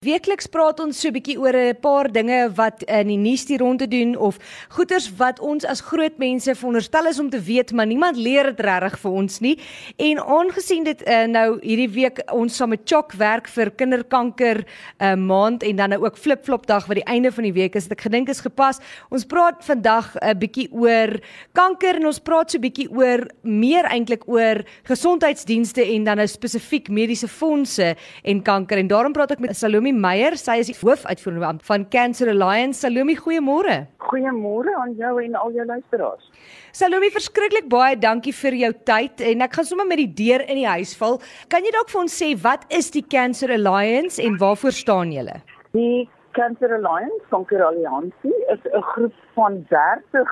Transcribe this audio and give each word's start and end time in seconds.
Weekliks 0.00 0.46
praat 0.48 0.78
ons 0.80 0.96
so 0.96 1.10
'n 1.10 1.12
bietjie 1.12 1.36
oor 1.36 1.52
'n 1.52 1.76
paar 1.76 2.08
dinge 2.08 2.48
wat 2.56 2.82
in 2.88 3.08
die 3.08 3.18
nuus 3.20 3.44
die 3.44 3.58
ronde 3.58 3.86
doen 3.86 4.16
of 4.16 4.38
goeters 4.70 5.10
wat 5.18 5.38
ons 5.40 5.62
as 5.62 5.82
groot 5.82 6.16
mense 6.16 6.54
veronderstel 6.54 7.06
is 7.06 7.18
om 7.18 7.28
te 7.28 7.38
weet, 7.38 7.72
maar 7.72 7.86
niemand 7.86 8.16
leer 8.16 8.44
dit 8.44 8.60
regtig 8.64 8.98
vir 8.98 9.10
ons 9.10 9.40
nie. 9.40 9.58
En 9.98 10.16
aangesien 10.24 10.84
dit 10.84 11.02
uh, 11.06 11.26
nou 11.26 11.60
hierdie 11.60 11.90
week 11.90 12.22
ons 12.32 12.56
saam 12.56 12.70
met 12.70 12.80
Chok 12.88 13.12
werk 13.12 13.46
vir 13.48 13.70
kinderkanker 13.70 14.64
'n 14.64 15.04
uh, 15.04 15.14
maand 15.16 15.62
en 15.62 15.76
dan 15.76 15.90
nou 15.90 16.04
ook 16.04 16.16
flip-flop 16.16 16.66
dag 16.66 16.86
wat 16.86 16.96
die 16.96 17.04
einde 17.04 17.30
van 17.30 17.44
die 17.44 17.52
week 17.52 17.74
is, 17.74 17.82
het 17.82 17.92
ek 17.92 18.00
gedink 18.00 18.28
is 18.30 18.40
gepas. 18.40 18.80
Ons 19.10 19.26
praat 19.26 19.62
vandag 19.64 20.16
'n 20.16 20.28
uh, 20.28 20.32
bietjie 20.32 20.72
oor 20.72 21.20
kanker 21.52 21.96
en 21.96 22.06
ons 22.06 22.20
praat 22.20 22.50
so 22.50 22.56
'n 22.56 22.62
bietjie 22.62 22.88
oor 22.88 23.28
meer 23.42 23.84
eintlik 23.84 24.26
oor 24.26 24.64
gesondheidsdienste 24.84 25.84
en 25.84 26.04
dan 26.04 26.16
nou 26.16 26.26
spesifiek 26.26 26.88
mediese 26.88 27.28
fondse 27.28 27.96
en 28.24 28.42
kanker 28.42 28.78
en 28.78 28.88
daarom 28.88 29.12
praat 29.12 29.32
ek 29.32 29.40
met 29.40 29.56
Salome 29.56 29.89
Salome 29.90 30.06
Meyer, 30.06 30.36
sy 30.38 30.60
is 30.60 30.68
die 30.70 30.76
hoofuitvoerende 30.78 31.64
van 31.66 31.84
Cancer 31.90 32.28
Alliance. 32.30 32.78
Salome, 32.84 33.16
goeiemôre. 33.18 33.88
Goeiemôre 33.98 34.70
aan 34.78 34.92
jou 34.94 35.18
en 35.18 35.34
al 35.34 35.50
jou 35.52 35.64
luisteraars. 35.66 36.28
Salome, 36.72 37.10
verskriklik 37.10 37.66
baie 37.68 37.96
dankie 37.98 38.32
vir 38.32 38.54
jou 38.54 38.70
tyd 38.86 39.20
en 39.20 39.42
ek 39.42 39.56
gaan 39.56 39.66
sommer 39.66 39.88
met 39.88 39.98
die 39.98 40.12
deur 40.20 40.44
in 40.46 40.60
die 40.60 40.68
huis 40.68 40.94
val. 40.94 41.18
Kan 41.50 41.66
jy 41.66 41.72
dalk 41.74 41.90
vir 41.90 42.02
ons 42.04 42.18
sê 42.22 42.30
wat 42.38 42.66
is 42.70 42.92
die 42.94 43.02
Cancer 43.02 43.50
Alliance 43.50 44.22
en 44.22 44.38
waarvoor 44.38 44.76
staan 44.76 45.10
julle? 45.10 45.40
Die 45.74 46.06
Cancer 46.38 46.70
Alliance, 46.76 47.26
Kanker 47.34 47.64
Alliansie, 47.66 48.36
is 48.54 48.62
'n 48.70 48.82
groep 48.92 49.14
van 49.34 49.64
30 49.70 50.28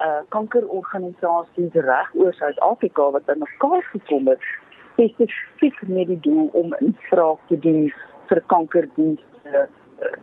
uh 0.00 0.22
kankerorganisasies 0.28 1.72
reg 1.72 2.08
oor 2.14 2.32
Suid-Afrika 2.32 3.10
wat 3.12 3.28
bymekaar 3.28 3.82
gekom 3.92 4.28
het 4.28 4.40
spesifiek 4.96 5.76
met 5.88 6.08
die 6.08 6.20
doel 6.20 6.48
om 6.52 6.74
'n 6.80 6.96
vraag 7.10 7.38
te 7.48 7.58
doen 7.58 7.92
vir 8.28 8.42
kankerdienste 8.52 9.52
eh, 9.52 9.66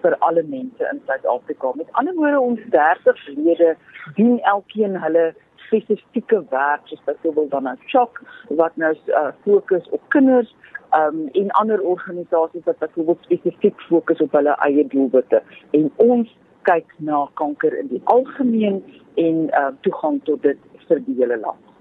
vir 0.02 0.16
alle 0.20 0.44
mense 0.44 0.90
in 0.92 1.02
Suid-Afrika. 1.06 1.72
Met 1.76 1.90
ander 1.92 2.16
woorde 2.16 2.40
ons 2.40 2.60
30 2.76 3.28
lede 3.38 3.76
doen 4.16 4.40
elkeen 4.40 5.00
hulle 5.02 5.34
spesifieke 5.66 6.44
werk 6.50 6.88
soos 6.88 7.02
byvoorbeeld 7.06 7.52
dan 7.52 7.68
'n 7.68 7.80
chok 7.86 8.22
wat 8.50 8.76
nou 8.76 8.94
uh, 9.08 9.32
fokus 9.44 9.90
op 9.90 10.02
kinders 10.08 10.56
um, 10.94 11.28
en 11.32 11.52
ander 11.52 11.82
organisasies 11.82 12.64
wat 12.64 12.78
byvoorbeeld 12.78 13.24
spesifiek 13.24 13.82
fokus 13.82 14.22
op 14.22 14.32
hulle 14.32 14.56
eie 14.68 14.88
doelwitte. 14.88 15.42
En 15.72 15.92
ons 15.96 16.38
kyk 16.62 16.94
na 16.98 17.28
kanker 17.34 17.78
in 17.78 17.88
die 17.88 18.02
algemeen 18.04 18.84
en 19.16 19.48
uh, 19.50 19.68
toegang 19.82 20.24
tot 20.24 20.42
dit 20.42 20.58
vir 20.88 21.02
die 21.06 21.16
hele 21.18 21.38
land. 21.38 21.73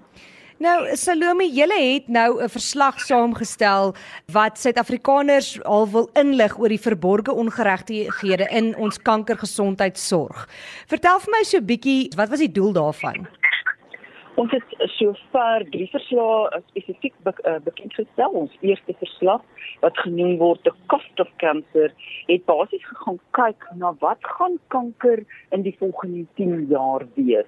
Nou 0.63 0.95
Salome, 0.95 1.43
julle 1.51 1.75
het 1.75 2.07
nou 2.07 2.41
'n 2.43 2.49
verslag 2.49 2.99
saamgestel 2.99 3.93
wat 4.31 4.57
Suid-Afrikaners 4.57 5.63
al 5.63 5.89
wil 5.89 6.09
inlig 6.13 6.57
oor 6.59 6.69
die 6.69 6.79
verborgde 6.79 7.33
ongeregtighede 7.33 8.47
in 8.49 8.77
ons 8.77 9.01
kankergesondheidsorg. 9.01 10.47
Vertel 10.87 11.19
vir 11.19 11.31
my 11.31 11.43
so 11.43 11.57
'n 11.57 11.65
bietjie, 11.65 12.11
wat 12.15 12.29
was 12.29 12.39
die 12.39 12.51
doel 12.51 12.73
daarvan? 12.73 13.27
Ons 14.35 14.51
het 14.51 14.63
sover 14.87 15.65
drie 15.69 15.89
verslae 15.89 16.49
uh, 16.55 16.61
spesifiek 16.67 17.13
be 17.23 17.33
uh, 17.43 17.59
bekend 17.63 17.93
gestel. 17.93 18.29
Ons 18.29 18.57
eerste 18.61 18.93
verslag 18.99 19.41
wat 19.81 19.97
genoem 19.97 20.37
word 20.37 20.63
The 20.63 20.73
Cost 20.85 21.19
of 21.19 21.29
Cancer 21.37 21.91
het 22.25 22.45
basies 22.45 22.85
gegaan 22.85 23.19
kyk 23.31 23.67
na 23.75 23.95
wat 23.99 24.21
gaan 24.21 24.59
kanker 24.67 25.25
in 25.49 25.61
die 25.61 25.75
volgende 25.79 26.25
10 26.35 26.67
jaar 26.69 27.05
wees 27.15 27.45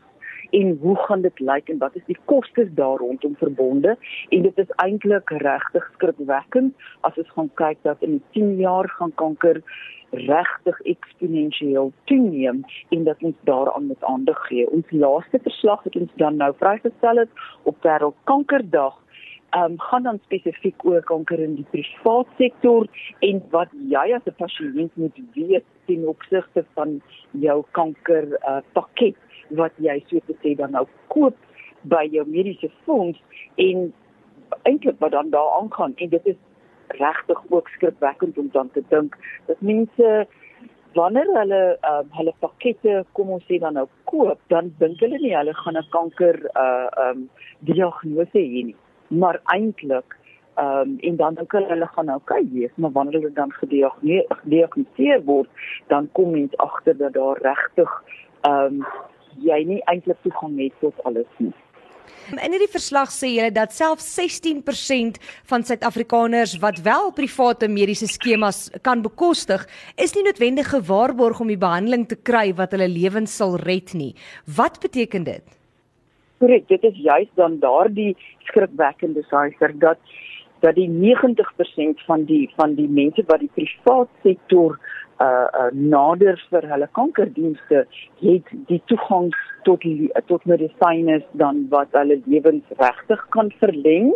en 0.52 0.78
hoe 0.82 0.96
gaan 1.08 1.22
dit 1.22 1.40
lyk 1.40 1.70
en 1.70 1.78
wat 1.78 1.96
is 1.96 2.06
die 2.06 2.18
kostes 2.26 2.68
daar 2.74 2.98
rondom 2.98 3.36
verbonde 3.36 3.98
en 4.30 4.42
dit 4.42 4.58
is 4.58 4.78
eintlik 4.84 5.30
regtig 5.30 5.90
skrikwekkend 5.94 6.74
as 7.02 7.18
ons 7.18 7.32
gaan 7.38 7.52
kyk 7.54 7.78
dat 7.82 7.98
in 8.00 8.22
10 8.32 8.56
jaar 8.58 8.90
gaan 8.90 9.14
kanker 9.16 9.62
regtig 10.16 10.82
eksponensieel 10.82 11.92
toeneem 12.04 12.64
en 12.90 13.04
dat 13.04 13.24
ons 13.24 13.36
daaraan 13.44 13.86
moet 13.86 14.04
aandag 14.04 14.48
gee. 14.48 14.70
Ons 14.70 14.92
laaste 14.92 15.40
verslag 15.44 15.84
het 15.84 15.96
ons 15.96 16.12
dan 16.16 16.36
nou 16.36 16.54
vrygestel 16.58 17.18
het 17.18 17.30
op 17.64 17.76
Wêreldkankerdag 17.84 18.94
ehm 18.94 19.05
um, 19.56 19.80
gaan 19.80 20.04
dan 20.04 20.20
spesifiek 20.24 20.86
oor 20.86 21.02
kanker 21.02 21.40
in 21.40 21.56
die 21.60 21.68
privaat 21.72 22.28
sektor 22.38 22.88
en 23.26 23.42
wat 23.52 23.72
jy 23.94 24.06
as 24.16 24.26
'n 24.26 24.38
pasiënt 24.40 24.96
moet 24.96 25.20
weet 25.34 25.66
ten 25.88 26.08
opsigte 26.08 26.66
van 26.74 27.02
jou 27.32 27.64
kanker 27.72 28.26
uh, 28.48 28.62
pakket 28.74 29.16
wat 29.50 29.74
jy 29.78 30.04
so 30.10 30.20
te 30.28 30.36
sê 30.42 30.56
dan 30.56 30.72
nou 30.72 30.88
koop 31.08 31.38
by 31.84 32.08
jou 32.12 32.26
mediese 32.28 32.72
fonds 32.86 33.20
en 33.56 33.94
eintlik 34.64 35.00
wat 35.00 35.12
dan 35.12 35.30
daar 35.30 35.52
aangaan 35.62 35.94
en 35.96 36.10
dit 36.10 36.26
is 36.26 36.42
regtig 36.88 37.40
ook 37.50 37.68
skrikwekkend 37.68 38.38
om 38.38 38.50
dan 38.52 38.72
te 38.72 38.84
dink 38.90 39.18
dat 39.46 39.62
mense 39.62 40.28
wanneer 40.94 41.30
hulle 41.40 41.78
uh, 41.82 42.04
hulle 42.18 42.34
pakkette 42.40 43.04
kom 43.12 43.30
ons 43.30 43.44
sê 43.50 43.60
dan 43.60 43.74
nou 43.74 43.88
koop 44.04 44.40
dan 44.48 44.74
dink 44.80 45.00
hulle 45.04 45.20
nie 45.20 45.36
hulle 45.36 45.54
gaan 45.54 45.78
'n 45.78 45.90
kanker 45.90 46.36
uh 46.56 46.88
um 47.10 47.30
diagnose 47.60 48.40
hê 48.40 48.64
nie 48.70 48.76
maar 49.08 49.42
eintlik 49.54 50.18
um 50.60 50.96
en 51.00 51.16
dan 51.20 51.36
dink 51.36 51.52
hulle 51.52 51.68
hulle 51.68 51.88
gaan 51.92 52.06
nou 52.06 52.18
okay 52.22 52.44
wees 52.52 52.72
maar 52.76 52.92
wanneer 52.92 53.20
hulle 53.20 53.34
dan 53.34 53.52
gediagnoseer 53.60 55.24
word 55.28 55.68
dan 55.92 56.08
kom 56.12 56.32
mens 56.32 56.58
agter 56.58 56.98
dat 56.98 57.14
daar 57.14 57.42
regtig 57.44 57.92
um 58.48 58.86
jy 59.44 59.64
nie 59.68 59.82
eintlik 59.92 60.22
toegang 60.24 60.56
het 60.62 60.76
tot 60.80 61.04
alles 61.04 61.28
nie. 61.38 61.54
In 62.34 62.54
hierdie 62.54 62.72
verslag 62.72 63.12
sê 63.14 63.30
julle 63.36 63.52
dat 63.54 63.74
selfs 63.76 64.08
16% 64.18 65.20
van 65.50 65.66
Suid-Afrikaners 65.66 66.56
wat 66.64 66.80
wel 66.86 67.12
private 67.18 67.68
mediese 67.70 68.08
skemas 68.10 68.70
kan 68.86 69.04
bekostig, 69.06 69.68
is 70.02 70.16
nie 70.16 70.24
noodwendig 70.26 70.72
gewaarborg 70.74 71.44
om 71.44 71.52
die 71.54 71.60
behandeling 71.62 72.08
te 72.10 72.18
kry 72.18 72.48
wat 72.58 72.74
hulle 72.74 72.90
lewens 72.90 73.36
sal 73.36 73.60
red 73.62 73.94
nie. 73.94 74.14
Wat 74.58 74.80
beteken 74.82 75.28
dit? 75.28 75.46
Korrek, 76.40 76.68
dit 76.68 76.84
is 76.84 76.96
juist 76.96 77.32
dan 77.40 77.60
daardie 77.60 78.16
skrikwekkende 78.50 79.24
syfer 79.32 79.74
dat 79.80 79.98
dat 80.64 80.76
die 80.76 80.90
90% 80.90 82.02
van 82.08 82.24
die 82.26 82.50
van 82.56 82.76
die 82.76 82.90
mense 82.90 83.24
wat 83.28 83.40
die 83.44 83.52
privaat 83.54 84.10
sektor 84.24 84.80
uh, 85.20 85.28
uh 85.28 85.68
nader 85.72 86.40
vir 86.50 86.68
hulle 86.72 86.88
kankerdienste 87.00 87.84
het 88.22 88.54
die 88.72 88.82
toegang 88.92 89.30
tot 89.68 89.82
die, 89.82 90.10
tot 90.32 90.46
medisyne 90.46 91.20
dan 91.42 91.66
wat 91.70 91.94
hulle 91.98 92.22
lewens 92.26 92.66
regtig 92.80 93.28
kan 93.36 93.52
verleng. 93.60 94.14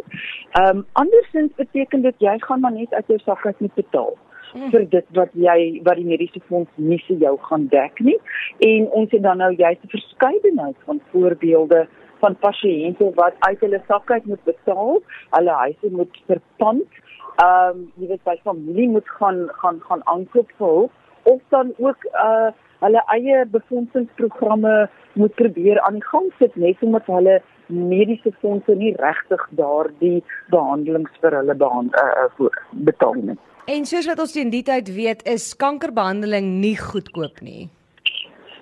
Um 0.62 0.86
andersins 1.04 1.54
beteken 1.62 2.02
dit 2.08 2.26
jy 2.26 2.36
gaan 2.48 2.66
maar 2.66 2.76
net 2.76 2.94
uit 2.94 3.14
jou 3.14 3.20
sak 3.26 3.46
uit 3.46 3.60
moet 3.60 3.76
betaal 3.84 4.16
hmm. 4.54 4.70
vir 4.74 4.90
dit 4.98 5.16
wat 5.18 5.34
jy 5.34 5.58
wat 5.88 6.02
die 6.02 6.10
mediese 6.10 6.42
fonds 6.48 6.72
nie 6.76 7.02
vir 7.08 7.24
jou 7.28 7.38
gaan 7.50 7.68
dek 7.74 8.04
nie. 8.10 8.18
En 8.72 8.90
ons 9.02 9.12
het 9.12 9.24
dan 9.24 9.44
nou 9.44 9.54
juist 9.54 9.84
'n 9.84 9.96
verskeidenheid 9.96 10.78
van 10.86 11.02
voorbeelde 11.12 11.88
van 12.24 12.36
pasiënte 12.46 13.12
wat 13.20 13.36
uit 13.40 13.60
hulle 13.66 13.82
sak 13.88 14.12
uit 14.12 14.26
moet 14.26 14.44
betaal, 14.44 15.02
hulle 15.38 15.60
huise 15.66 15.92
moet 15.92 16.24
verpand 16.32 17.00
ehm 17.40 17.76
um, 17.76 17.84
jy 18.00 18.08
weet 18.10 18.24
by 18.28 18.36
familie 18.44 18.88
moet 18.96 19.12
gaan 19.20 19.46
gaan 19.62 19.78
gaan 19.88 20.02
aankoop 20.14 20.50
vir 20.58 20.68
hulp 20.68 20.92
of 21.34 21.40
dan 21.56 21.72
ook 21.78 22.10
uh 22.24 22.50
hulle 22.80 23.02
eie 23.14 23.46
befondsingsprogramme 23.54 24.90
moet 25.22 25.34
probeer 25.36 25.80
aan 25.82 25.98
die 26.00 26.10
gang 26.12 26.28
sit 26.40 26.56
net 26.56 26.84
omdat 26.88 27.08
hulle 27.12 27.40
mediese 27.68 28.32
fondse 28.42 28.76
nie 28.76 28.94
regtig 29.00 29.42
daardie 29.60 30.24
behandelings 30.54 31.18
vir 31.24 31.36
hulle 31.40 31.56
behand, 31.64 31.96
uh, 32.00 32.28
uh, 32.40 32.62
betaal 32.88 33.20
nie. 33.32 33.36
En 33.70 33.86
soos 33.86 34.08
wat 34.10 34.24
ons 34.24 34.32
teen 34.34 34.50
die 34.54 34.64
tyd 34.66 34.90
weet, 34.96 35.26
is 35.28 35.52
kankerbehandeling 35.60 36.56
nie 36.64 36.78
goedkoop 36.80 37.44
nie. 37.46 37.68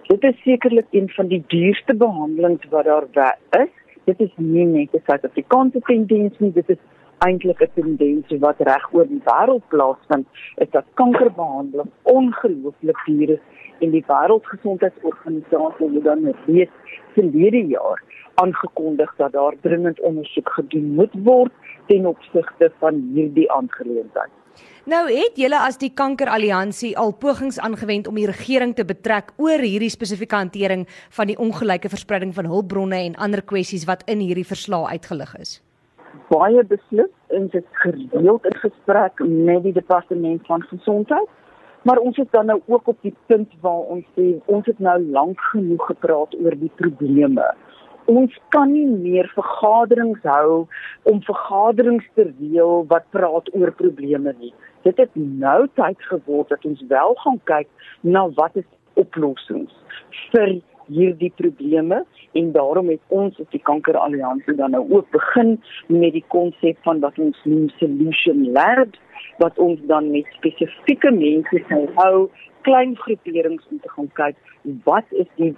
Dit 0.08 0.24
is 0.24 0.42
sekerlik 0.42 0.86
een 0.92 1.10
van 1.10 1.28
die 1.28 1.44
duurste 1.48 1.96
behandelings 1.96 2.68
wat 2.70 2.86
daar 2.86 3.38
is. 3.50 3.74
Dit 4.04 4.20
is 4.20 4.32
nie 4.36 4.66
net 4.66 4.94
'n 4.94 5.02
Suid-Afrikaanse 5.06 5.80
tendens 5.80 6.40
nie, 6.40 6.52
dit 6.52 6.70
is 6.70 6.78
eintlik 7.18 7.62
'n 7.62 7.72
tendens 7.74 8.28
wat 8.40 8.56
reg 8.60 8.94
oor 8.94 9.08
die 9.08 9.22
wêreld 9.26 9.68
plaasvind, 9.68 10.28
is 10.56 10.70
dat 10.70 10.86
kankerbehandeling 10.94 11.92
ongelooflik 12.04 13.00
duur 13.06 13.30
is 13.30 13.44
en 13.80 13.90
die 13.90 14.04
Wêreldgesondheidsorganisasie 14.08 15.94
het 15.94 16.04
dan 16.04 16.34
reeds 16.46 16.72
verlede 17.14 17.66
jaar 17.68 18.04
aangekondig 18.42 19.14
dat 19.18 19.32
daar 19.32 19.56
dringend 19.62 20.00
ondersoek 20.00 20.50
gedoen 20.50 20.94
moet 21.00 21.14
word 21.24 21.54
ten 21.88 22.06
opsigte 22.06 22.72
van 22.80 23.00
hierdie 23.14 23.52
aangeleentheid. 23.52 24.34
Nou 24.88 25.04
het 25.12 25.36
julle 25.36 25.58
as 25.60 25.78
die 25.82 25.92
Kankeralliansie 25.94 26.94
al 26.98 27.12
pogings 27.20 27.60
aangewend 27.60 28.08
om 28.08 28.16
die 28.16 28.30
regering 28.30 28.76
te 28.76 28.86
betrek 28.88 29.34
oor 29.38 29.60
hierdie 29.60 29.92
spesifieke 29.92 30.36
hantering 30.36 30.86
van 31.18 31.28
die 31.28 31.38
ongelyke 31.38 31.90
verspreiding 31.92 32.34
van 32.38 32.50
hulpbronne 32.50 33.00
en 33.10 33.18
ander 33.28 33.44
kwessies 33.44 33.86
wat 33.90 34.06
in 34.08 34.24
hierdie 34.24 34.48
verslag 34.48 34.90
uitgelig 34.94 35.34
is. 35.42 35.58
Baie 36.30 36.64
beslis 36.64 37.12
en 37.36 37.50
dit 37.52 37.66
gereeld 37.84 38.46
in 38.46 38.58
gesprek 38.64 39.20
met 39.26 39.64
die 39.64 39.76
departement 39.76 40.46
van 40.48 40.64
gesondheid. 40.72 41.28
Maar 41.84 41.98
ons 41.98 42.18
is 42.18 42.28
dan 42.32 42.46
nou 42.46 42.62
ook 42.66 42.88
op 42.88 42.98
die 43.02 43.16
punt 43.26 43.52
waar 43.62 43.86
ons 43.96 44.06
sê 44.16 44.34
ons 44.46 44.66
het 44.66 44.80
nou 44.80 44.98
lank 45.12 45.40
genoeg 45.52 45.86
gepraat 45.92 46.34
oor 46.40 46.56
die 46.60 46.72
probleme 46.80 47.46
Ons 48.08 48.36
kan 48.56 48.72
nie 48.72 48.86
meer 48.88 49.28
vergaderings 49.36 50.24
hou 50.24 50.64
om 51.12 51.20
vergaderings 51.28 52.06
te 52.16 52.30
reël 52.30 52.86
wat 52.88 53.04
praat 53.12 53.50
oor 53.52 53.74
probleme 53.76 54.32
nie. 54.40 54.54
Dit 54.88 55.02
het 55.02 55.12
nou 55.16 55.68
tyd 55.76 56.08
geword 56.12 56.54
dat 56.54 56.64
ons 56.70 56.84
wel 56.88 57.16
gaan 57.24 57.40
kyk 57.52 57.68
na 58.02 58.24
wat 58.40 58.56
is 58.56 58.68
oplossings 58.96 59.76
vir 60.32 60.60
hierdie 60.88 61.34
probleme 61.36 62.04
en 62.40 62.52
daarom 62.56 62.90
het 62.94 63.04
ons 63.08 63.40
op 63.44 63.52
die 63.52 63.64
kankeralliansie 63.70 64.56
dan 64.56 64.72
nou 64.72 64.86
ook 64.88 65.10
begin 65.12 65.58
met 65.88 66.16
die 66.16 66.24
konsep 66.32 66.80
van 66.88 67.04
wat 67.04 67.20
ons 67.20 67.40
noem 67.44 67.68
solution 67.82 68.46
labs 68.56 69.24
wat 69.44 69.60
ons 69.60 69.82
dan 69.92 70.12
met 70.12 70.30
spesifieke 70.40 71.12
mense 71.12 71.64
sal 71.68 71.90
hou 72.00 72.30
klein 72.68 72.96
groeperings 73.04 73.68
om 73.72 73.82
te 73.84 73.92
gaan 73.96 74.10
kyk 74.22 74.40
wat 74.88 75.20
is 75.24 75.30
die 75.36 75.52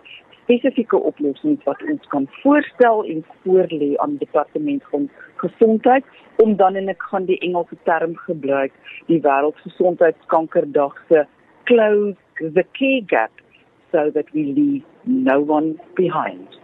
spesifieke 0.50 0.98
oplossings 0.98 1.64
wat 1.64 1.82
ons 1.92 2.08
kan 2.10 2.26
voorstel 2.42 3.04
en 3.06 3.26
voorlê 3.44 3.92
aan 4.02 4.16
die 4.18 4.26
departement 4.26 4.84
van 4.90 5.10
gesondheid 5.36 6.06
om 6.42 6.56
dan 6.56 6.76
en 6.76 6.90
ek 6.90 7.06
gaan 7.12 7.28
die 7.30 7.38
Engelse 7.46 7.78
term 7.86 8.16
gebruik 8.26 8.74
die 9.12 9.20
wêreldgesondheidskankerdag 9.22 10.98
se 11.12 11.26
close 11.70 12.18
the 12.58 12.66
care 12.80 13.04
gap 13.14 13.46
so 13.92 14.10
that 14.18 14.34
we 14.34 14.48
leave 14.58 14.86
no 15.04 15.38
one 15.40 15.78
behind. 15.96 16.59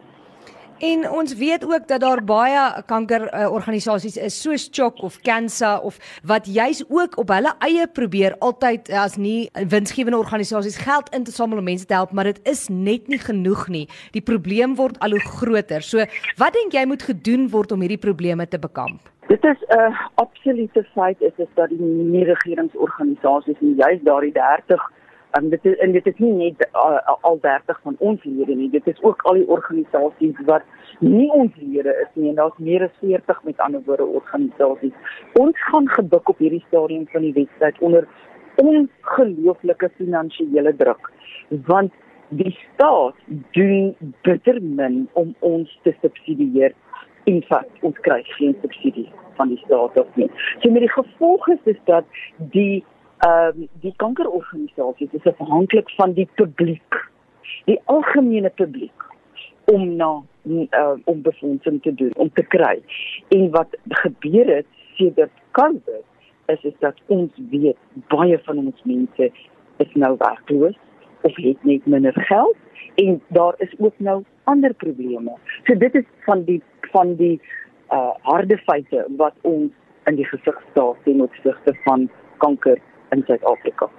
En 0.80 1.10
ons 1.10 1.36
weet 1.36 1.64
ook 1.66 1.88
dat 1.88 2.00
daar 2.00 2.24
baie 2.24 2.84
kankerorganisasies 2.86 4.18
uh, 4.18 4.24
is 4.24 4.42
soos 4.42 4.68
CHOC 4.72 5.04
of 5.04 5.22
Cancer 5.22 5.82
of 5.82 6.20
wat 6.24 6.46
juis 6.46 6.84
ook 6.90 7.18
op 7.18 7.32
hulle 7.32 7.54
eie 7.60 7.88
probeer 7.88 8.36
altyd 8.40 8.90
uh, 8.90 9.04
as 9.04 9.16
nie 9.16 9.50
winsgewende 9.54 10.18
organisasies 10.18 10.78
geld 10.78 11.14
in 11.16 11.24
te 11.24 11.32
samel 11.32 11.58
om 11.58 11.64
mense 11.64 11.86
te 11.86 11.94
help, 11.94 12.12
maar 12.12 12.28
dit 12.28 12.40
is 12.44 12.68
net 12.68 13.08
nie 13.08 13.20
genoeg 13.20 13.68
nie. 13.68 13.86
Die 14.12 14.22
probleem 14.22 14.76
word 14.76 15.00
al 15.00 15.16
hoe 15.16 15.24
groter. 15.40 15.82
So, 15.82 16.04
wat 16.38 16.54
dink 16.60 16.76
jy 16.76 16.84
moet 16.86 17.08
gedoen 17.08 17.48
word 17.50 17.72
om 17.72 17.80
hierdie 17.80 18.02
probleme 18.02 18.48
te 18.48 18.60
bekamp? 18.60 19.00
Dit 19.32 19.44
is 19.44 19.58
'n 19.70 19.80
uh, 19.80 20.08
absolute 20.16 20.84
feit 20.94 21.22
is 21.22 21.34
dit 21.38 21.50
dat 21.56 21.70
die 21.70 21.80
nie 21.80 22.26
regeringsorganisasies 22.26 23.60
en 23.62 23.76
juis 23.76 24.04
daardie 24.04 24.34
30 24.34 24.92
Um, 25.38 25.50
dit 25.50 25.66
is, 25.66 25.78
en 25.84 25.92
dit 25.92 26.06
is 26.08 26.18
nie 26.24 26.32
net 26.32 26.62
uh, 26.72 27.14
al 27.28 27.40
30 27.42 27.80
van 27.84 27.96
ons 28.00 28.24
lede 28.24 28.56
nie, 28.56 28.70
dit 28.72 28.88
is 28.88 29.02
ook 29.04 29.24
al 29.28 29.40
die 29.42 29.48
organisasies 29.52 30.38
wat 30.48 30.64
nie 31.00 31.28
ons 31.36 31.52
lede 31.60 31.92
is 32.04 32.14
nie 32.14 32.30
en 32.30 32.38
daar's 32.40 32.62
meer 32.68 32.86
as 32.88 32.94
40 33.02 33.42
met 33.44 33.60
ander 33.66 33.84
woorde 33.88 34.06
organisasies. 34.22 34.96
Ons 35.42 35.60
gaan 35.72 35.90
gebuk 35.98 36.32
op 36.32 36.40
hierdie 36.40 36.64
stadium 36.68 37.04
van 37.12 37.28
die 37.28 37.34
wedstryd 37.36 37.82
onder 37.84 38.08
ongelooflike 38.64 39.92
finansiële 39.98 40.76
druk 40.80 41.12
want 41.68 41.92
die 42.30 42.56
staat 42.62 43.20
doen 43.58 43.92
bitter 44.24 44.62
min 44.62 45.06
om 45.14 45.36
ons 45.40 45.80
te 45.84 45.94
subsidieer. 46.02 46.74
In 47.26 47.42
feite, 47.50 47.72
ons 47.82 48.00
kry 48.08 48.22
geen 48.38 48.56
subsidie 48.62 49.10
van 49.36 49.52
die 49.52 49.62
staat 49.66 49.98
of 50.00 50.16
nie. 50.16 50.30
So 50.62 50.72
met 50.72 50.86
die 50.86 50.96
gevolg 50.96 51.48
is 51.54 51.64
dit 51.68 51.80
dat 51.90 52.06
die 52.56 52.86
ehm 53.18 53.62
um, 53.62 53.68
die 53.82 53.94
kankerorganisasies 53.96 55.12
is 55.12 55.26
afhanklik 55.26 55.90
van 55.96 56.14
die 56.14 56.30
publiek. 56.36 57.00
Die 57.66 57.80
algemene 57.86 58.50
publiek 58.50 59.06
om 59.66 59.96
na 59.96 60.24
uh, 60.46 60.94
om 61.04 61.22
befondsing 61.22 61.82
te 61.82 61.94
doen, 61.94 62.12
om 62.16 62.30
te 62.34 62.44
kry. 62.44 62.82
En 63.28 63.50
wat 63.52 63.78
gebeur 63.90 64.56
het 64.56 64.68
sedert 64.96 65.32
COVID 65.52 66.04
is 66.46 66.64
is 66.64 66.74
dat 66.80 67.00
ons 67.06 67.32
weet 67.50 67.78
baie 68.08 68.40
van 68.44 68.58
ons 68.58 68.82
mense 68.84 69.32
is 69.78 69.94
nou 69.94 70.16
werkloos 70.18 70.78
of 71.22 71.36
het 71.36 71.64
net 71.64 71.86
minder 71.86 72.14
geld 72.14 72.56
en 72.96 73.22
daar 73.28 73.56
is 73.58 73.74
ook 73.78 73.94
nou 73.98 74.24
ander 74.44 74.74
probleme. 74.74 75.38
So 75.64 75.78
dit 75.78 75.96
is 75.96 76.06
van 76.26 76.44
die 76.44 76.62
van 76.92 77.16
die 77.16 77.40
uh 77.94 78.14
harde 78.22 78.58
feite 78.58 79.06
wat 79.18 79.34
ons 79.42 79.72
in 80.06 80.16
die 80.16 80.26
gesig 80.26 80.62
staar 80.72 80.94
ten 81.04 81.22
opsigte 81.22 81.74
van 81.84 82.10
kanker 82.38 82.80
in 83.12 83.24
Suid-Afrika. 83.28 83.90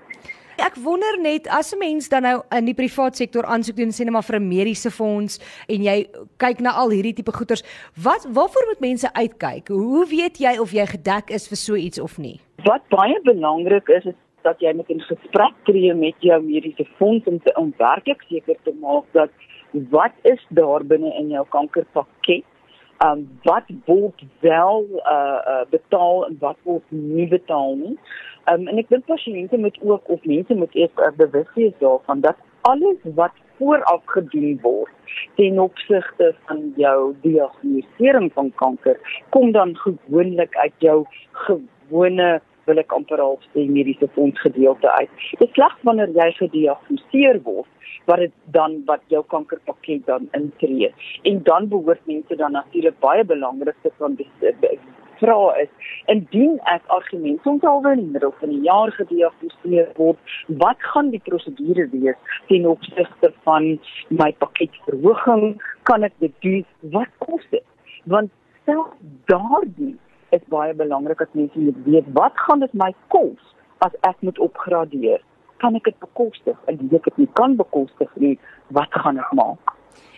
Ek 0.56 0.78
wonder 0.80 1.18
net 1.20 1.48
as 1.52 1.74
'n 1.74 1.78
mens 1.78 2.08
dan 2.08 2.22
nou 2.22 2.42
in 2.50 2.64
die 2.64 2.74
privaat 2.74 3.16
sektor 3.16 3.44
aansoek 3.44 3.76
doen 3.76 3.92
sê 3.92 4.04
net 4.04 4.12
maar 4.12 4.24
vir 4.24 4.40
'n 4.40 4.48
mediese 4.48 4.90
fonds 4.90 5.38
en 5.68 5.82
jy 5.82 6.08
kyk 6.38 6.60
na 6.60 6.70
al 6.70 6.90
hierdie 6.90 7.12
tipe 7.12 7.32
goeders, 7.32 7.62
wat 8.02 8.24
waarvoor 8.24 8.66
moet 8.66 8.80
mense 8.80 9.12
uitkyk? 9.12 9.68
Hoe 9.68 10.06
weet 10.06 10.38
jy 10.38 10.58
of 10.58 10.72
jy 10.72 10.86
gedek 10.86 11.30
is 11.30 11.48
vir 11.48 11.56
so 11.56 11.74
iets 11.74 12.00
of 12.00 12.18
nie? 12.18 12.40
Wat 12.64 12.88
baie 12.88 13.20
belangrik 13.22 13.88
is 13.88 14.04
is 14.06 14.14
dat 14.42 14.60
jy 14.60 14.72
met 14.72 14.88
'n 14.88 15.00
gesprek 15.00 15.54
tree 15.64 15.94
met 15.94 16.14
jou 16.20 16.42
mediese 16.42 16.86
fonds 16.96 17.26
om 17.26 17.38
te 17.38 17.52
om 17.56 17.74
werklik 17.76 18.22
seker 18.28 18.56
te 18.64 18.72
maak 18.80 19.04
dat 19.12 19.30
wat 19.90 20.12
is 20.22 20.40
daar 20.48 20.84
binne 20.84 21.14
in 21.20 21.28
jou 21.28 21.44
kankerpakket 21.48 22.44
um 23.04 23.26
wat 23.42 23.68
word 23.84 24.24
wel 24.40 24.86
uh, 25.04 25.40
uh 25.52 25.64
betaal 25.70 26.26
en 26.26 26.36
wat 26.40 26.56
word 26.62 26.84
nie 26.88 27.28
betaal 27.28 27.76
nie. 27.76 27.96
Um 28.52 28.68
en 28.68 28.78
ek 28.78 28.88
dink 28.88 29.06
pasiënte 29.10 29.58
moet 29.58 29.78
ook 29.82 30.08
of 30.08 30.24
mense 30.24 30.54
moet 30.54 30.74
eers 30.74 31.02
uh, 31.02 31.12
bewus 31.16 31.50
wees 31.54 31.76
daarvan 31.78 32.20
dat 32.20 32.36
alles 32.68 32.98
wat 33.14 33.32
vooraf 33.58 34.02
gedoen 34.04 34.58
word 34.62 34.92
ten 35.36 35.58
opsigte 35.58 36.34
van 36.46 36.72
jou 36.76 37.14
diagnostisering 37.22 38.32
van 38.32 38.52
kanker 38.54 39.22
kom 39.28 39.52
dan 39.52 39.76
gewoonlik 39.76 40.56
uit 40.56 40.74
jou 40.78 41.04
gewone 41.46 42.40
wil 42.66 42.82
ek 42.82 42.92
amper 42.92 43.22
al 43.22 43.38
sê 43.52 43.66
mediese 43.70 44.08
fonds 44.14 44.40
gedeelte 44.40 44.90
uit. 44.98 45.24
Dit 45.40 45.54
slegs 45.54 45.86
wanneer 45.88 46.12
jy 46.16 46.28
gediagnoseer 46.40 47.40
word 47.46 47.72
wat 48.06 48.22
dit 48.22 48.34
dan 48.54 48.76
wat 48.86 49.02
jou 49.10 49.22
kankerpakket 49.32 50.06
dan 50.06 50.28
intree. 50.38 50.92
En 51.26 51.42
dan 51.48 51.66
behoort 51.68 52.04
mense 52.06 52.36
dan 52.38 52.54
natuurlik 52.54 52.98
baie 53.02 53.24
belangrikste 53.24 53.90
van 53.98 54.14
die 54.20 54.30
vra 55.20 55.36
is 55.62 55.92
indien 56.12 56.58
ek 56.70 56.84
argument 56.96 57.42
soms 57.44 57.64
alweer 57.66 57.96
in 57.96 58.04
die 58.04 58.14
middel 58.16 58.34
van 58.40 58.52
die 58.52 58.62
jaar 58.66 58.92
gediagnoseer 58.98 59.88
word, 59.98 60.34
wat 60.62 60.88
gaan 60.92 61.10
die 61.14 61.22
prosedure 61.28 61.88
wees 61.94 62.36
ten 62.50 62.66
opsigte 62.70 63.32
van 63.48 63.72
my 64.22 64.30
pakketverhoging? 64.44 65.56
Kan 65.88 66.06
ek 66.06 66.14
dit 66.22 66.34
doen? 66.46 66.66
Wat 66.94 67.10
kos 67.24 67.46
dit? 67.54 67.64
Want 68.12 68.30
self 68.68 68.92
daardie 69.30 69.94
is 70.30 70.42
baie 70.52 70.74
belangrik 70.74 71.18
dat 71.18 71.34
mense 71.34 71.58
moet 71.58 71.78
weet 71.84 72.12
wat 72.12 72.32
gaan 72.34 72.60
dit 72.60 72.72
my 72.72 72.92
kos 73.08 73.54
as 73.84 73.94
ek 74.00 74.16
moet 74.20 74.38
opgradeer? 74.38 75.22
Kan 75.62 75.76
ek 75.78 75.84
dit 75.84 75.98
bekostig? 75.98 76.58
En 76.66 76.78
as 76.78 76.98
ek 76.98 77.10
dit 77.10 77.24
nie 77.24 77.30
kan 77.38 77.56
bekostig 77.56 78.12
nie, 78.20 78.36
wat 78.76 78.92
gaan 78.92 79.20
ek 79.22 79.32
maak? 79.36 79.76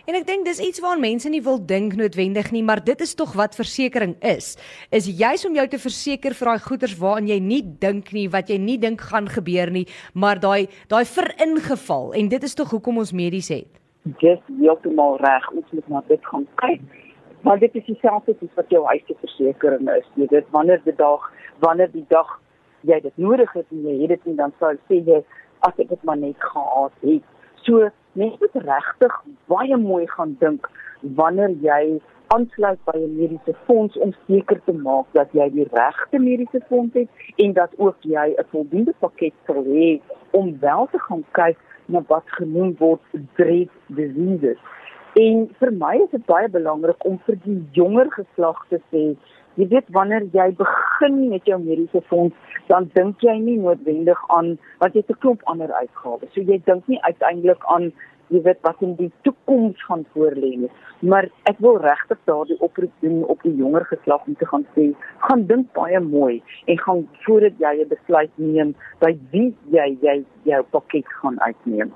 En 0.09 0.15
ek 0.17 0.25
dink 0.25 0.47
dis 0.47 0.57
iets 0.63 0.81
waaraan 0.81 1.03
mense 1.03 1.29
nie 1.29 1.41
wil 1.45 1.59
dink 1.61 1.93
noodwendig 1.93 2.47
nie, 2.55 2.63
maar 2.65 2.81
dit 2.81 3.01
is 3.05 3.13
tog 3.13 3.35
wat 3.37 3.53
versekerings 3.53 4.17
is. 4.25 4.47
Is 4.89 5.05
juis 5.05 5.45
om 5.45 5.53
jou 5.53 5.65
te 5.69 5.77
verseker 5.77 6.33
vir 6.33 6.49
daai 6.49 6.63
goeders 6.65 6.95
waaraan 6.97 7.29
jy 7.29 7.37
nie 7.43 7.61
dink 7.61 8.09
nie, 8.15 8.25
wat 8.33 8.49
jy 8.49 8.57
nie 8.57 8.79
dink 8.81 9.03
gaan 9.11 9.29
gebeur 9.29 9.69
nie, 9.69 9.85
maar 10.13 10.41
daai 10.41 10.65
daai 10.89 11.05
veringeval 11.05 12.15
en 12.17 12.31
dit 12.31 12.47
is 12.49 12.57
tog 12.57 12.73
hoekom 12.73 12.97
ons 13.03 13.13
medies 13.13 13.51
het. 13.53 13.69
Dis 14.17 14.41
heeltemal 14.57 15.19
reg. 15.21 15.45
Ons 15.53 15.77
moet 15.77 15.93
na 15.93 16.01
dit 16.09 16.25
gaan 16.31 16.47
kyk 16.63 16.81
Maar 17.41 17.59
dit 17.59 17.75
is 17.75 17.85
dieselfde 17.85 18.35
soos 18.39 18.53
wat 18.55 18.69
jou 18.69 18.85
huisversekering 18.85 19.89
is. 19.89 20.07
Jy 20.13 20.27
weet 20.29 20.49
wanneer 20.49 20.81
die 20.83 20.95
dag, 20.95 21.31
wanneer 21.59 21.91
die 21.91 22.05
dag 22.07 22.39
jy 22.81 22.99
dit 23.03 23.17
nodig 23.17 23.51
het 23.53 23.65
en 23.71 23.83
jy 23.87 23.95
het 24.01 24.15
dit 24.15 24.25
nie 24.25 24.35
dan 24.35 24.53
sou 24.59 24.73
sê 24.87 25.01
jy 25.07 25.23
as 25.67 25.79
ek 25.83 25.89
dit 25.89 26.03
maar 26.07 26.19
net 26.19 26.39
gehad 26.39 26.93
het. 27.03 27.25
So 27.63 27.89
mens 28.19 28.39
moet 28.39 28.61
regtig 28.65 29.17
baie 29.51 29.77
mooi 29.77 30.05
gaan 30.07 30.35
dink 30.39 30.69
wanneer 31.01 31.55
jy 31.63 31.99
aansluit 32.35 32.79
by 32.85 32.97
'n 32.97 33.15
mediese 33.17 33.55
fonds 33.65 33.97
om 33.97 34.13
seker 34.27 34.61
te 34.65 34.73
maak 34.73 35.05
dat 35.13 35.31
jy 35.31 35.49
die 35.49 35.67
regte 35.71 36.19
mediese 36.19 36.61
fonds 36.67 36.93
het 36.93 37.09
en 37.35 37.53
dat 37.53 37.71
ook 37.77 37.97
jy 38.01 38.35
'n 38.37 38.49
voldoende 38.51 38.93
pakket 38.99 39.33
sal 39.45 39.63
hê 39.63 40.01
om 40.31 40.59
wel 40.59 40.87
te 40.91 40.99
gaan 40.99 41.23
kyk 41.31 41.57
na 41.85 42.01
wat 42.07 42.23
genoem 42.25 42.75
word 42.77 43.01
dread 43.35 43.69
diseases. 43.87 44.59
En 45.17 45.47
vir 45.59 45.71
my 45.73 45.95
is 46.03 46.11
dit 46.11 46.25
baie 46.29 46.49
belangrik 46.53 47.05
om 47.05 47.17
vir 47.25 47.35
die 47.45 47.57
jonger 47.73 48.11
geslag 48.13 48.59
te 48.69 48.77
sê, 48.91 49.15
jy 49.57 49.65
weet 49.71 49.89
wanneer 49.95 50.27
jy 50.35 50.51
begin 50.59 51.17
met 51.31 51.49
jou 51.49 51.57
mediese 51.59 52.01
fonds, 52.11 52.35
dan 52.69 52.91
dink 52.93 53.23
jy 53.25 53.33
nie 53.41 53.57
noodwendig 53.57 54.21
aan 54.35 54.57
wat 54.83 54.93
jy 54.93 55.01
te 55.07 55.17
klop 55.17 55.41
ander 55.49 55.73
uitgawes. 55.73 56.29
So 56.35 56.45
jy 56.45 56.61
dink 56.69 56.87
nie 56.87 57.01
uiteindelik 57.01 57.65
aan 57.73 57.89
jy 58.29 58.43
weet 58.45 58.59
wat 58.61 58.81
in 58.85 58.93
die 58.99 59.09
toekoms 59.25 59.81
gaan 59.87 60.05
voorlê 60.13 60.51
nie. 60.63 60.69
Maar 61.01 61.29
ek 61.49 61.57
wil 61.65 61.79
regtig 61.81 62.19
daardie 62.29 62.59
oproep 62.65 62.93
doen 63.01 63.23
op 63.33 63.41
die 63.41 63.55
jonger 63.57 63.87
geslag 63.89 64.27
om 64.27 64.35
te 64.37 64.45
gaan 64.51 64.67
sê, 64.75 64.91
gaan 65.25 65.47
dink 65.49 65.71
baie 65.77 66.01
mooi 66.05 66.43
en 66.69 66.83
gaan 66.85 67.07
voordat 67.25 67.57
jy 67.57 67.73
'n 67.81 67.89
besluit 67.89 68.31
neem 68.37 68.75
by 69.01 69.17
wie 69.31 69.55
jy 69.73 69.97
jy 70.01 70.23
jou 70.43 70.61
pakket 70.71 71.09
gaan 71.21 71.41
uitneem. 71.41 71.91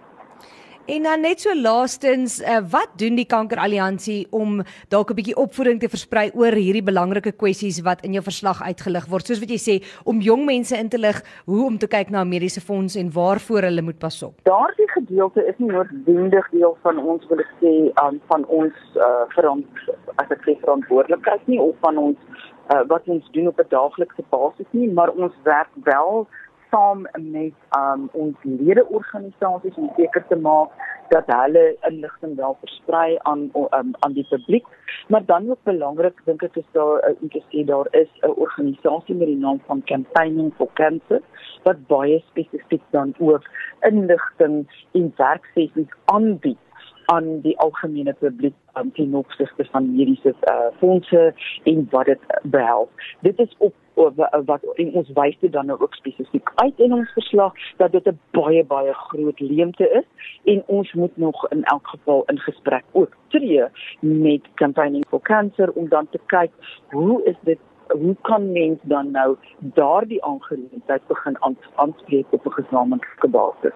En 0.86 1.04
dan 1.04 1.22
net 1.22 1.40
so 1.40 1.56
laastens, 1.56 2.42
uh, 2.42 2.58
wat 2.68 2.90
doen 3.00 3.16
die 3.16 3.26
Kankeralliansie 3.26 4.28
om 4.36 4.58
dalk 4.92 5.12
'n 5.12 5.16
bietjie 5.16 5.36
opvoeding 5.36 5.80
te 5.80 5.88
versprei 5.88 6.32
oor 6.36 6.52
hierdie 6.52 6.84
belangrike 6.84 7.32
kwessies 7.32 7.82
wat 7.82 8.04
in 8.04 8.12
jou 8.12 8.24
verslag 8.24 8.62
uitgelig 8.62 9.08
word? 9.08 9.26
Soos 9.26 9.40
wat 9.40 9.50
jy 9.50 9.62
sê, 9.64 9.76
om 10.04 10.20
jong 10.20 10.46
mense 10.46 10.78
in 10.78 10.90
te 10.90 10.98
lig 10.98 11.24
hoe 11.46 11.66
om 11.66 11.78
te 11.78 11.88
kyk 11.88 12.10
na 12.10 12.24
mediese 12.24 12.60
fonds 12.60 12.96
en 12.96 13.12
waarvoor 13.12 13.62
hulle 13.62 13.82
moet 13.82 14.00
pas 14.00 14.24
op. 14.24 14.34
Daardie 14.44 14.90
gedeelte 14.92 15.48
is 15.48 15.56
nie 15.58 15.72
noodwendig 15.72 16.50
deel 16.52 16.78
van 16.82 17.00
ons 17.00 17.28
wil 17.30 17.40
ek 17.40 17.52
sê 17.62 17.74
um, 18.04 18.20
van 18.28 18.46
ons 18.46 18.74
uh, 18.96 19.24
verant 19.30 19.66
as 20.16 20.28
ek 20.32 20.42
sê 20.44 20.60
verantwoordelikheid 20.60 21.48
nie 21.48 21.62
of 21.62 21.76
van 21.80 21.98
ons 21.98 22.18
uh, 22.74 22.84
wat 22.88 23.08
ons 23.08 23.32
doen 23.32 23.48
op 23.48 23.60
'n 23.60 23.70
daaglikse 23.70 24.24
basis 24.30 24.68
nie, 24.72 24.92
maar 24.92 25.10
ons 25.16 25.34
werk 25.44 25.72
wel 25.84 26.28
saam 26.74 27.06
met 27.20 27.54
um, 27.78 28.10
ons 28.12 28.36
ledeorganisasies 28.42 29.78
om 29.78 29.92
seker 29.98 30.26
te 30.28 30.36
maak 30.36 30.74
dat 31.14 31.28
hulle 31.30 31.66
inligting 31.90 32.36
wel 32.40 32.58
versprei 32.60 33.18
aan 33.30 33.50
um, 33.54 33.92
aan 34.00 34.14
die 34.18 34.26
publiek. 34.30 34.66
Maar 35.08 35.26
dan 35.26 35.50
ook 35.50 35.64
belangrik 35.70 36.22
dink 36.26 36.42
ek 36.48 36.58
is 36.62 36.70
daar 36.78 37.04
uh, 37.04 37.14
intesie 37.22 37.66
daar 37.70 37.88
is 37.92 38.10
'n 38.22 38.34
organisasie 38.46 39.16
met 39.16 39.28
die 39.28 39.42
naam 39.46 39.62
van 39.68 39.84
Campaigning 39.86 40.54
for 40.58 40.70
Cancer 40.74 41.22
wat 41.64 41.88
baie 41.88 42.24
spesifiek 42.32 42.84
dan 42.90 43.14
ook 43.20 43.46
inligting 43.82 44.68
en 44.92 45.14
werksessies 45.18 45.94
aanbied 46.06 46.63
aan 47.06 47.42
die 47.42 47.58
algemene 47.60 48.14
publiek 48.14 48.56
um, 48.78 48.92
ten 48.94 49.16
opsigte 49.16 49.66
van 49.72 49.96
mediese 49.96 50.36
uh, 50.50 50.70
fondse 50.78 51.34
en 51.64 51.88
wat 51.90 52.06
dit 52.06 52.20
behels. 52.44 52.90
Dit 53.20 53.40
is 53.40 53.56
op 53.58 53.74
wat 53.96 54.64
in 54.74 54.94
ons 54.94 55.10
wys 55.14 55.36
dit 55.40 55.52
dan 55.52 55.66
nou 55.66 55.80
ook 55.80 55.94
spesifiek 55.94 56.52
uit 56.56 56.80
in 56.80 56.94
ons 56.94 57.12
verslag 57.14 57.54
dat 57.78 57.92
dit 57.92 58.08
'n 58.08 58.20
baie 58.32 58.64
baie 58.66 58.94
groot 58.94 59.40
leemte 59.40 59.90
is 59.90 60.08
en 60.44 60.64
ons 60.66 60.94
moet 60.94 61.18
nog 61.18 61.50
in 61.50 61.64
elk 61.64 61.88
geval 61.88 62.24
in 62.26 62.40
gesprek 62.40 62.84
ook 62.92 63.18
tree 63.28 63.64
met 64.00 64.42
campaigning 64.54 65.06
for 65.10 65.22
cancer 65.22 65.72
om 65.72 65.90
dan 65.90 66.08
te 66.10 66.20
kyk 66.26 66.52
hoe 66.90 67.24
is 67.24 67.36
dit 67.42 67.60
hoe 67.88 68.16
kan 68.22 68.52
mens 68.52 68.80
dan 68.82 69.12
nou 69.12 69.38
daardie 69.58 70.24
aangeleentheid 70.24 71.08
begin 71.08 71.38
aanspreek 71.76 72.26
op 72.30 72.46
'n 72.46 72.52
gesamentlike 72.52 73.28
basis 73.28 73.74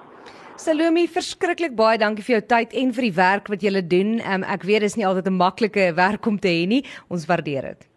Salome, 0.57 1.03
verskriklik 1.05 1.75
baie 1.77 1.99
dankie 2.01 2.23
vir 2.25 2.39
jou 2.39 2.45
tyd 2.49 2.71
en 2.81 2.89
vir 2.95 3.05
die 3.05 3.13
werk 3.13 3.49
wat 3.53 3.61
jy 3.61 3.81
doen. 3.85 4.17
Um, 4.25 4.43
ek 4.43 4.65
weet 4.65 4.81
dis 4.81 4.97
nie 4.97 5.05
altyd 5.05 5.29
'n 5.29 5.37
maklike 5.37 5.93
werk 5.93 6.25
om 6.25 6.39
te 6.39 6.49
hê 6.49 6.65
nie. 6.67 6.83
Ons 7.09 7.27
waardeer 7.29 7.61
dit. 7.61 7.87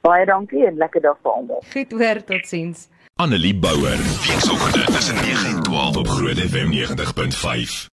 Baie 0.00 0.24
dankie 0.26 0.66
en 0.66 0.76
lekker 0.76 1.02
dag 1.02 1.18
vir 1.22 1.32
almal. 1.32 1.62
Goed 1.72 1.92
hoor, 1.92 2.24
totsiens. 2.24 2.88
Annelie 3.20 3.54
Bouwer, 3.54 3.98
weekoggend 4.24 4.86
tussen 4.86 5.16
9 5.16 5.56
en 5.56 5.62
12 5.62 5.96
op 5.96 6.08
Groot 6.08 6.38
FM 6.38 6.72
90.5. 6.72 7.90